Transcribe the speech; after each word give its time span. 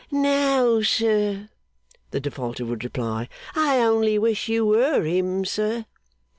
'No, 0.09 0.81
sir,' 0.81 1.49
the 2.09 2.19
Defaulter 2.19 2.65
would 2.65 2.83
reply. 2.83 3.29
'I 3.55 3.77
only 3.81 4.17
wish 4.17 4.49
you 4.49 4.65
were 4.65 5.03
him, 5.03 5.45
sir. 5.45 5.85